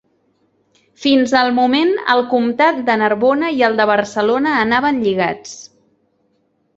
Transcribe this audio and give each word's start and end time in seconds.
Fins 1.01 1.33
al 1.41 1.49
moment 1.57 1.91
el 2.13 2.23
comtat 2.31 2.79
de 2.89 2.95
Narbona 3.01 3.51
i 3.59 3.61
el 3.67 3.77
de 3.81 3.87
Barcelona 3.91 4.55
anaven 4.65 5.03
lligats. 5.09 5.53